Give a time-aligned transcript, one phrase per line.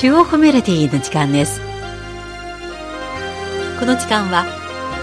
[0.00, 1.60] 中国メロディーの時間です。
[3.80, 4.46] この時間は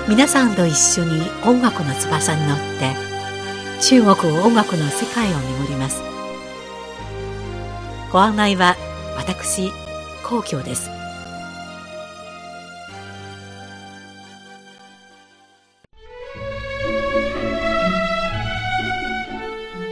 [0.07, 2.95] 皆さんと一緒に音楽の翼に乗って
[3.81, 6.01] 中国音楽の世界を巡ります。
[8.09, 8.77] ご案内は
[9.17, 9.69] 私
[10.23, 10.89] 皇居です。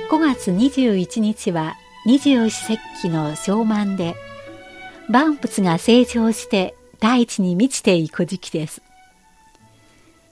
[0.10, 4.16] 5月21日は二十四節気の小満で
[5.10, 8.82] 万物が成長して大地に満ちていく時期です。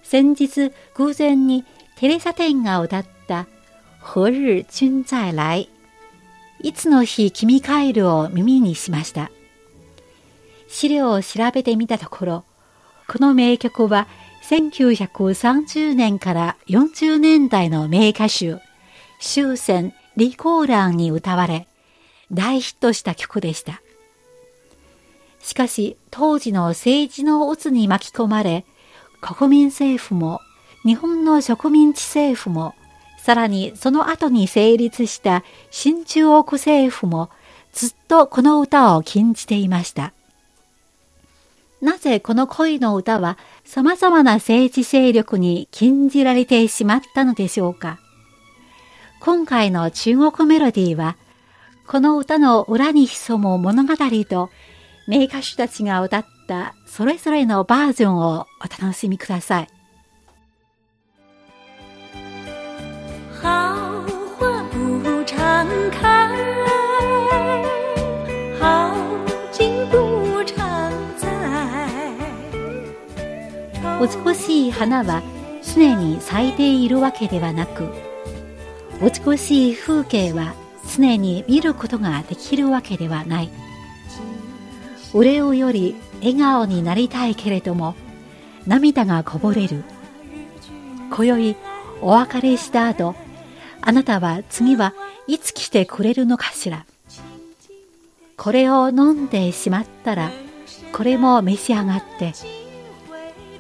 [0.04, 1.66] 先日偶然に
[1.98, 3.48] テレサテンが歌った
[4.02, 5.70] 何日君再来
[6.64, 9.32] いつの日君帰るを耳にしました。
[10.68, 12.46] 資料を調べてみたところ、
[13.08, 14.08] この名曲は
[14.44, 18.62] 1930年から40年代の名歌手、
[19.20, 21.68] 終戦、李光蘭に歌われ、
[22.32, 23.81] 大ヒットした曲でした。
[25.42, 28.66] しかし、当時の政治の渦に巻き込まれ、
[29.22, 30.40] 国民政府も、
[30.84, 32.76] 日本の植民地政府も、
[33.18, 37.30] さらにその後に成立した新中国政府も、
[37.74, 40.14] ずっとこの歌を禁じていました。
[41.82, 48.00] なぜこの恋の歌は様々な政治勢力に禁じられてしまったのでしょうか
[49.20, 51.18] 今回の中国メロディーは、
[51.88, 53.96] この歌の裏に潜む物語
[54.30, 54.50] と
[55.12, 59.68] 名歌手たちが歌ったそれぞれのバージョンをお楽しみください。
[74.00, 75.22] 美しい花は
[75.76, 77.90] 常に咲いているわけではなく、
[79.02, 80.54] 美しい風景は
[80.96, 83.52] 常に見ることができるわけではない。
[85.14, 87.96] 俺をより笑顔になりたいけれども
[88.66, 89.84] 涙がこぼれる。
[91.10, 91.56] 今宵
[92.02, 93.16] お別れした後
[93.82, 94.94] あなたは次は
[95.28, 96.86] いつ来てくれるのかしら。
[98.38, 100.32] これを飲んでしまったら
[100.94, 102.34] これも召し上がって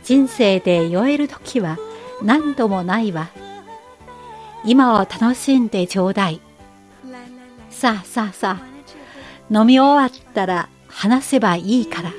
[0.04, 1.78] 人生で酔える時は
[2.24, 3.30] 何度もないわ。
[4.64, 6.40] 今を楽しんでちょうだい。
[7.70, 12.12] さあさあさあ飲み終わったら話せばいいから。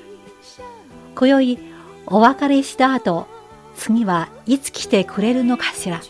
[1.15, 1.59] 今宵
[2.07, 3.29] お別れした後、
[3.77, 6.01] 次はいつ来てくれるのかしら。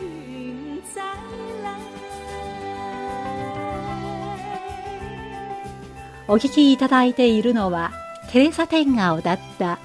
[6.28, 7.92] お聞きいただいているのは、
[8.30, 9.78] テレサ天が歌った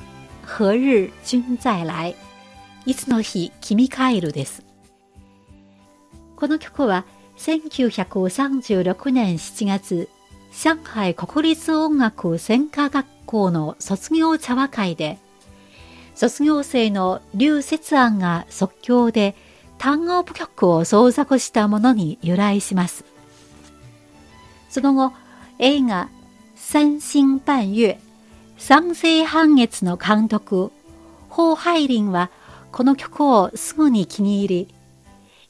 [0.47, 2.15] 何日君再来
[2.85, 4.63] いつの日君帰るです。
[6.37, 7.05] この曲は
[7.37, 10.09] 1936年7月、
[10.51, 15.19] 上海国立音楽専科学校の卒業茶話会で、
[16.15, 19.35] 卒業生の劉節安が即興で
[19.77, 23.05] 単語部曲を創作したものに由来します。
[24.69, 25.13] その後、
[25.59, 26.09] 映画
[26.55, 27.97] 三星半月、
[28.57, 30.71] 三星半月の監督、
[31.29, 32.31] ホハイリンは
[32.71, 34.75] この曲をすぐに気に入り、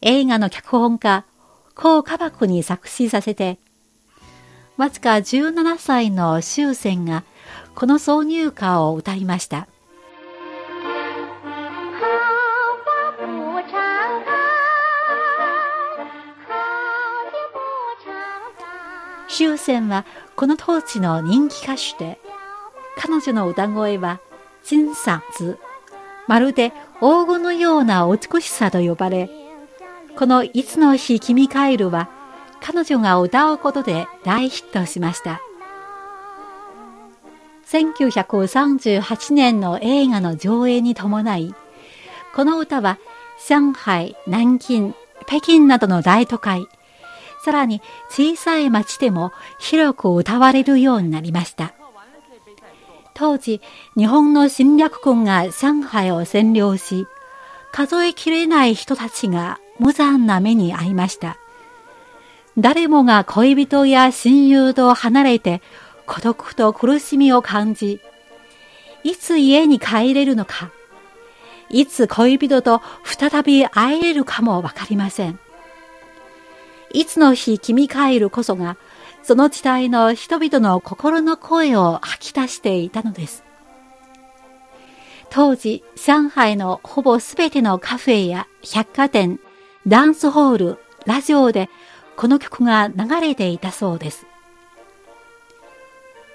[0.02, 1.26] 映画の脚本家、
[1.76, 3.58] 高カバクに作詞させて、
[4.78, 7.24] わずか17歳の終戦が
[7.74, 9.68] この挿入歌を歌いました。
[19.28, 20.06] 終戦は
[20.36, 22.20] この当時の人気歌手で、
[22.98, 24.20] 彼女の歌声は、
[24.64, 25.60] 金嗓子、
[26.28, 29.30] まるで黄金のような美しさと呼ばれ、
[30.16, 32.10] このいつの日君帰るは、
[32.62, 35.42] 彼女が歌うことで大ヒットしました。
[37.68, 41.54] 1938年の映画の上映に伴い、
[42.34, 42.98] この歌は
[43.48, 44.94] 上海、南京、
[45.26, 46.68] 北京などの大都会、
[47.44, 51.74] さらに小さい町でも広く歌われるようになりました。
[53.14, 53.62] 当時、
[53.98, 57.08] 日本の侵略軍が上海を占領し、
[57.72, 61.38] 数えきれない人たちが無残な目に遭いました。
[62.58, 65.62] 誰もが恋人や親友と離れて
[66.08, 68.00] 孤独と苦しみを感じ、
[69.04, 70.72] いつ家に帰れるのか、
[71.70, 75.40] いつ恋人と再び会えれるかもわかりません。
[76.94, 78.78] いつの日君帰るこそが、
[79.22, 83.44] その時代の人々の心の声を吐き出していたのです。
[85.30, 89.40] 当時、上海のほぼすべてのカフェや百貨店、
[89.86, 91.70] ダンスホール、ラジオで
[92.18, 94.26] この曲が流れていたそうです。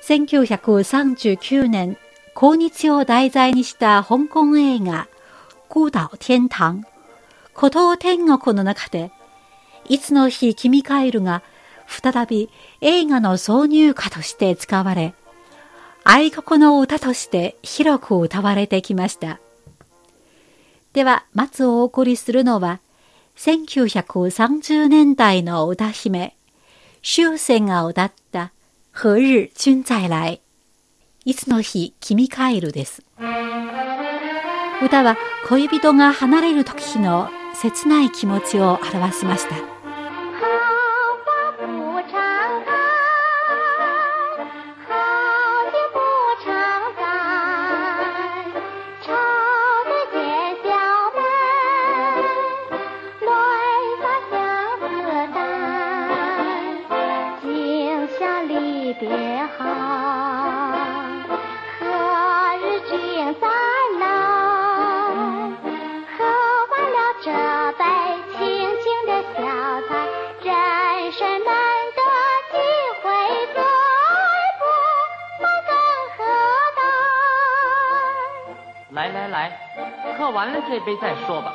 [0.03, 1.99] 1939年、
[2.35, 5.09] 抗日を題材にした香港映画、
[5.69, 6.83] 孤島天堂、
[7.53, 9.11] 孤島天国の中で、
[9.89, 11.43] いつの日君帰るが
[11.89, 12.49] 再び
[12.81, 15.15] 映画の挿入歌として使われ、
[16.05, 19.41] 愛国の歌として広く歌われてきました。
[20.93, 22.81] では、まずお送りするのは、
[23.37, 26.37] 1930年代の歌姫、
[27.03, 28.53] 終戦が歌った
[28.93, 30.41] 何日君再来
[31.25, 33.03] いつの日君帰るです。
[34.85, 35.17] 歌は
[35.49, 39.82] 恋人が離れる時の切ない気持ちを表しました。
[80.53, 81.55] 了这杯再说吧。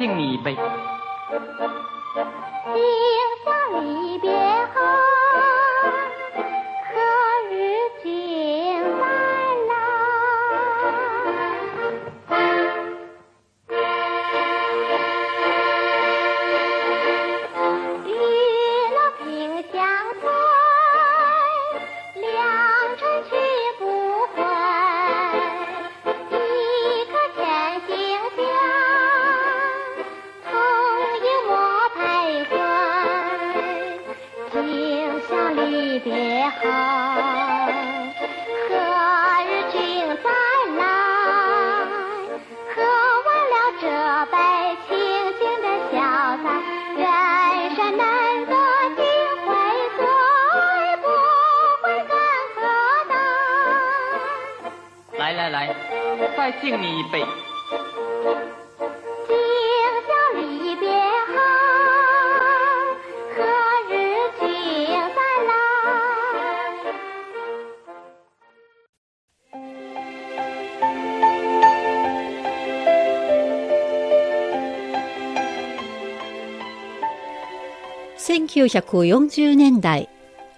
[0.00, 0.69] 敬你一杯。
[56.60, 57.24] 敬你一杯。
[59.26, 59.32] 今
[60.06, 60.84] 宵离别
[61.26, 61.34] 后，
[63.36, 63.40] 何
[63.88, 63.92] 日
[64.38, 64.44] 君
[65.14, 65.48] 再来
[78.18, 80.08] ？1940年代、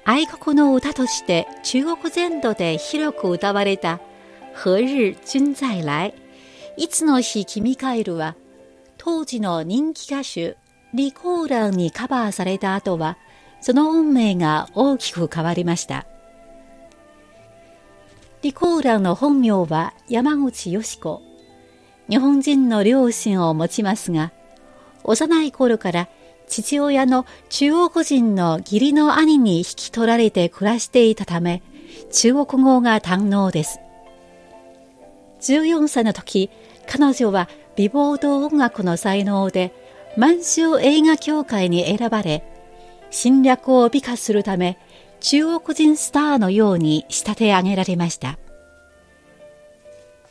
[0.04, 4.00] 愛国の歌として中国全土で広く歌われた
[4.54, 6.14] 何日君再来
[6.76, 8.36] いつの日君帰るは
[8.96, 10.56] 当時の人気歌手
[10.94, 13.16] リコーランにカバーされた後は
[13.60, 16.06] その運命が大きく変わりました
[18.42, 21.22] リコーランの本名は山口よし子
[22.08, 24.32] 日本人の両親を持ちますが
[25.04, 25.92] 幼い頃か？
[25.92, 26.08] ら
[26.46, 31.62] 父親の中国人の義理の兄に引き取られて暮らしていたため
[32.12, 33.80] 中国語が堪能です
[35.42, 36.50] 14歳の時、
[36.86, 39.72] 彼女は美貌と音楽の才能で
[40.16, 42.44] 満州映画協会に選ばれ、
[43.10, 44.78] 侵略を美化するため、
[45.20, 48.38] 中国人スターのように仕立て上げられました。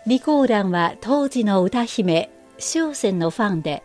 [0.03, 3.83] 李光蘭は当時の歌姫、終戦のファンで、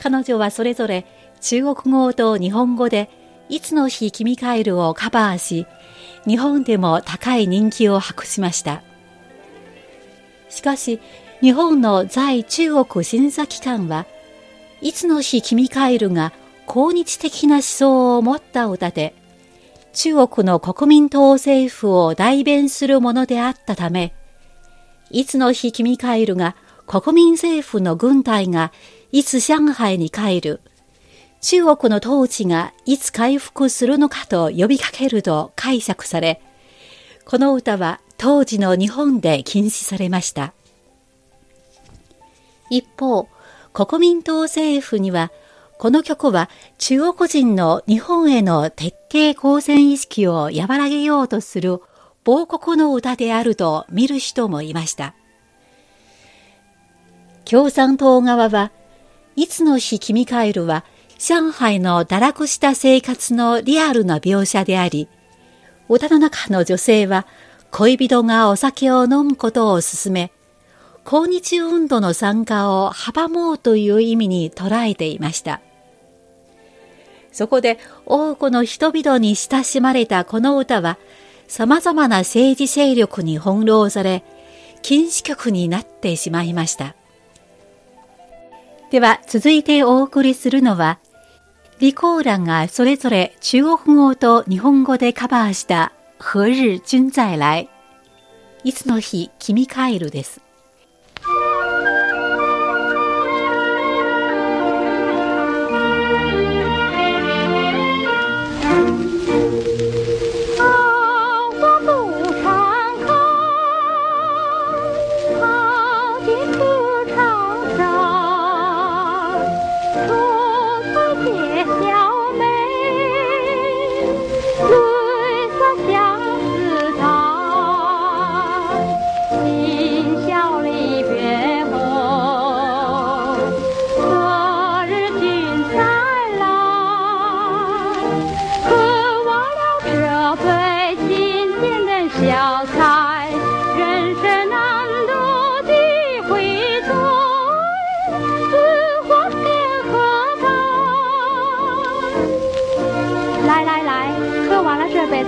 [0.00, 1.06] 彼女はそれぞれ
[1.40, 3.10] 中国語と日本語で、
[3.48, 5.66] いつの日君帰るをカバーし、
[6.26, 8.82] 日本でも高い人気を博しました。
[10.56, 11.00] しかし、
[11.42, 14.06] 日本の在中国審査機関は、
[14.80, 16.32] いつの日君帰るが
[16.64, 19.14] 抗日的な思想を持った歌で、
[19.92, 24.14] 中国の国民党政府を代弁するものであったため、
[25.10, 28.72] いつの日君帰るが国民政府の軍隊が
[29.12, 30.62] いつ上海に帰る、
[31.42, 36.40] 中国の統治がいつ回復するのかと呼びかけると解釈され、
[37.26, 40.52] この歌は当時の日本で禁止されました。
[42.70, 43.28] 一方、
[43.72, 45.30] 国民党政府には、
[45.78, 51.82] この曲は中国人の日本への徹底抗戦意識を和らげようとする
[52.24, 55.14] 亡国の歌であると見る人もいました。
[57.44, 58.72] 共産党側は
[59.36, 60.84] いつの日君帰るは
[61.18, 65.08] 上海の堕落した生活のリアルな描写であり、
[65.88, 67.26] 歌の中の女性は
[67.70, 70.32] 恋人がお酒を飲むことを勧め、
[71.04, 75.60] 抗日運動の参加を阻もうという意味に捉えていました。
[77.32, 80.98] そこで多くの人々に親しまれたこの歌は、
[81.48, 84.24] 様々な政治勢力に翻弄され、
[84.82, 86.94] 禁止曲になってしまいました。
[88.90, 90.98] では、続いてお送りするのは、
[91.78, 97.68] 李光蘭がそれぞれ中国語と日本語でカバーした何日君再来
[98.64, 100.45] いつの日君帰るです。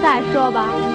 [0.08, 0.88] 再说吧。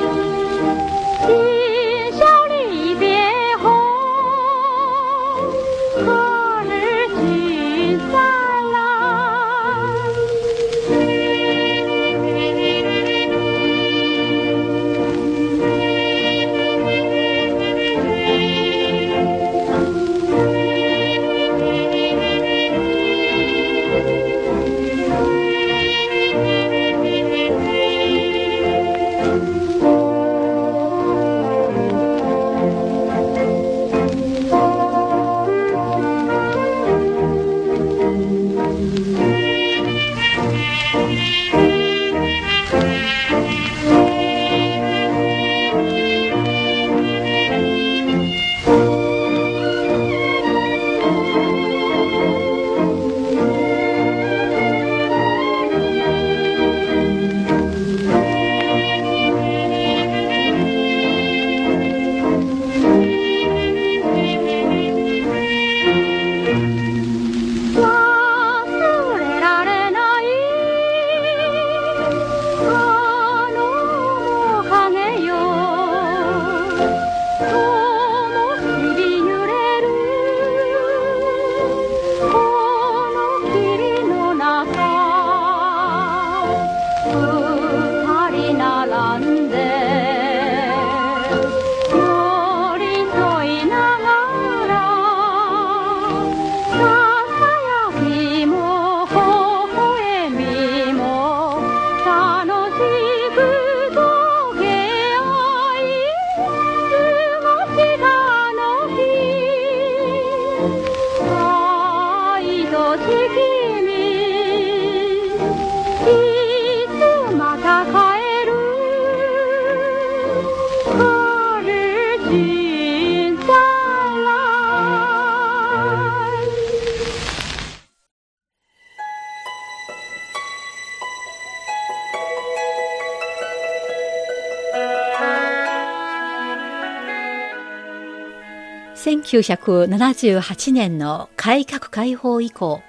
[139.39, 142.81] 1978年の改革開放以降、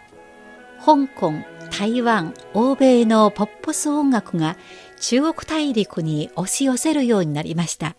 [0.84, 1.32] 香港、
[1.70, 4.56] 台湾、欧米のポップス音楽が
[5.00, 7.96] 中国大陸に押し寄せるようになりました。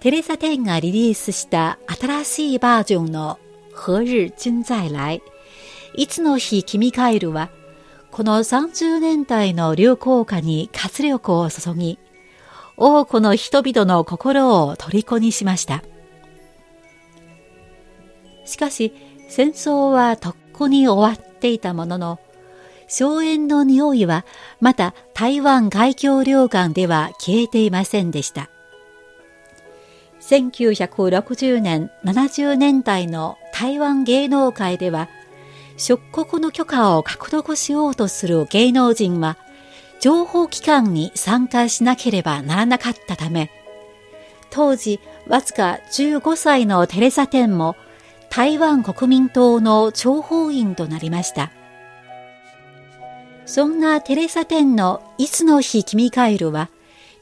[0.00, 3.38] テレサ・テンがリリースした新しいバージョンの
[3.74, 5.22] 何日君再来
[5.94, 7.50] いつの日君帰るは
[8.10, 11.98] この30年代の流行歌に活力を注ぎ
[12.76, 15.82] 多くの人々の心を虜にしました。
[18.46, 18.92] しかし
[19.28, 22.20] 戦争はとっくに終わっていたものの
[22.88, 24.24] 荘園の匂いは
[24.60, 28.48] また台湾海峡両岸では消えていませんでした。
[30.20, 35.08] 1960年、70年代の台湾芸能界では、
[35.76, 39.36] 出国の許可を獲得しようとする芸能人は、
[40.00, 43.50] 情報機関に参加しなければならなかったため、
[44.50, 44.98] 当時
[45.28, 47.76] わずか15歳のテレサテンも
[48.36, 51.50] 台湾国民党の諜報員となりました。
[53.46, 56.68] そんなテレサテンのいつの日君帰るは、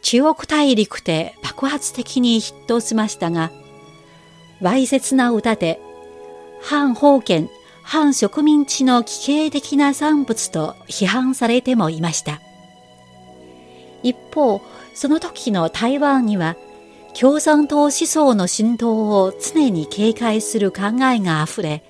[0.02, 3.52] 中国大陸で爆発的にヒットしましたが、
[4.60, 5.80] わいせつな歌で、
[6.60, 7.48] 反封建、
[7.84, 12.40] 反植民地の奇形的な産物と批判されてもいました。
[14.02, 14.60] 一方、
[14.94, 16.56] その時の台湾には、
[17.18, 20.82] 共産党思想の浸透を常に警戒する考
[21.14, 21.84] えがあふれ、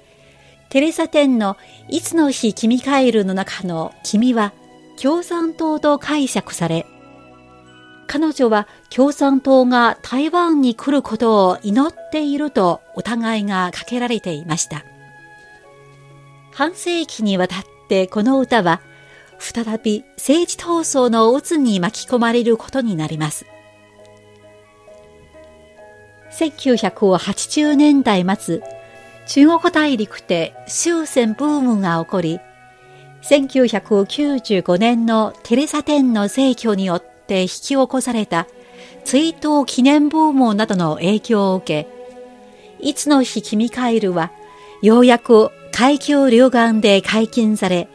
[0.69, 1.57] テレサ店の
[1.89, 4.53] いつの日君帰るの中の君は
[5.01, 6.85] 共産党と解釈され、
[8.07, 14.85] 彼女は共産党が台湾に来ることを祈っていると疑いがかけられていました。
[16.53, 18.83] 半世紀にわたってこの歌は
[19.39, 23.47] 再び政治闘争の渦に巻き込まれることになります。
[26.35, 28.61] 1980年代末、
[29.27, 32.41] 中国大陸で終戦ブームが起こり、
[33.23, 38.49] 1995年のテレサ天の逝去によって引き起こされた
[39.05, 41.89] 追悼記念ブームなどの影響を受け、
[42.81, 44.33] いつの日君帰るは、
[44.83, 47.89] ようやく海峡両岸で解禁され、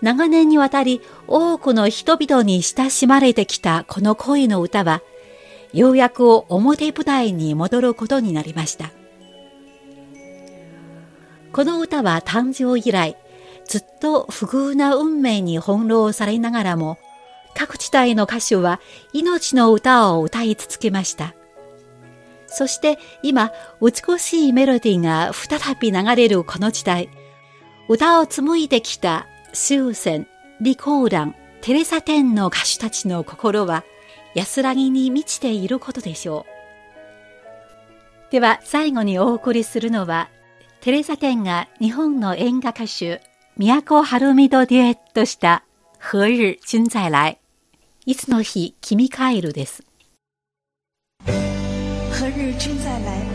[0.00, 5.00] 長年にわたり多くの人々に親しまれてきたこの恋の歌は、
[5.72, 8.90] ようやく表舞台に戻ることになりました。
[11.52, 13.16] この歌は誕生以来、
[13.64, 16.98] ずっと不遇な運命に翻弄されながらも、
[17.54, 18.80] 各地帯の歌手は
[19.12, 21.34] 命の歌を歌い続けました。
[22.46, 27.08] そして今、美しいメロディーが再び流れるこの時代、
[27.88, 30.26] 歌を紡いできた終戦、
[30.58, 33.84] 李光蘭、テレサ天の歌手たちの心は
[34.34, 38.32] 安らぎに満ちていることでしょう。
[38.32, 40.30] では最後にお送りするのは、
[40.80, 43.20] テレサ天が日本の演歌歌手、
[43.56, 45.64] 都晴美とデュエットした
[46.00, 47.38] 何日君再来。
[48.06, 49.84] いつの日君帰るです。
[51.26, 53.31] 何日君再来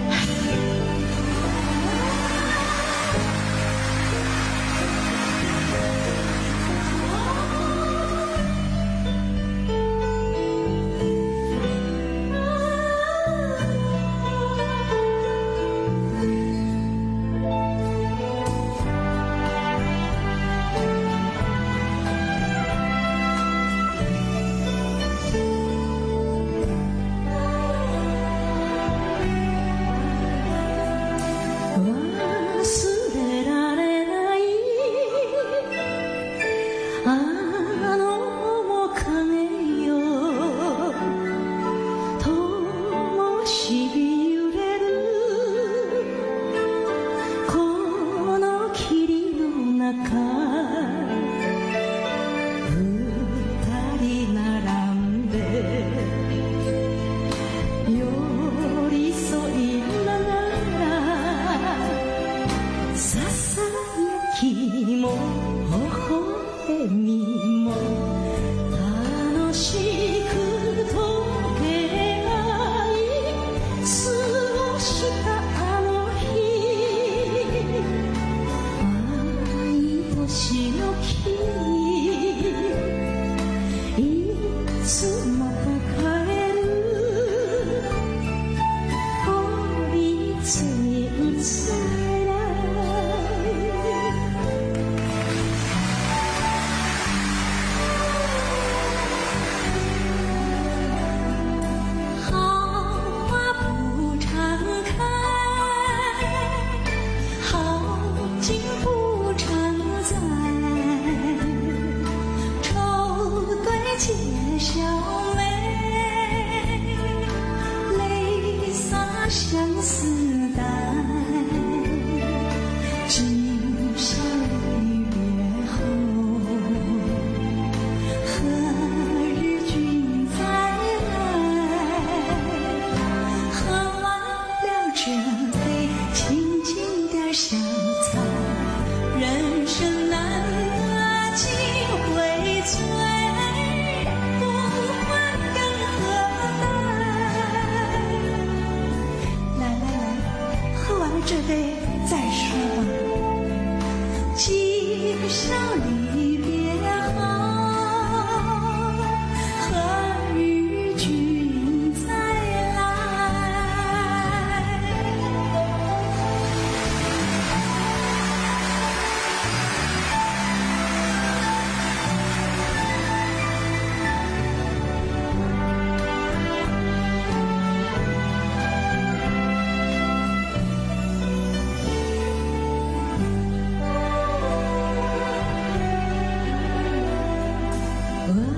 [188.27, 188.56] こ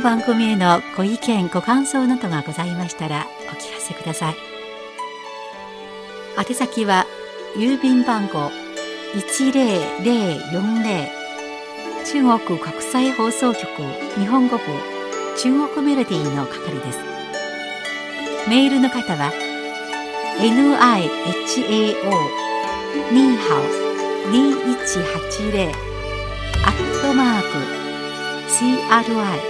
[0.00, 4.34] 番組へのご意見ご感想などがございましたらお聞かせください。
[6.38, 7.06] 宛先は
[7.56, 8.50] 郵便番号
[9.14, 11.08] 10040
[12.06, 13.66] 中国国際放送局
[14.18, 14.64] 日本語部
[15.36, 16.98] 中国メロディーの係です。
[18.48, 19.30] メールの方は
[20.38, 21.20] nihao
[23.12, 23.62] ニーハオ
[24.30, 25.70] 2180
[26.64, 27.46] アットマーク
[28.48, 29.49] CRI